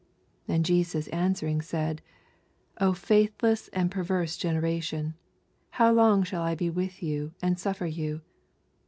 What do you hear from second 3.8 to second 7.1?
perverse generation, how long shall I be with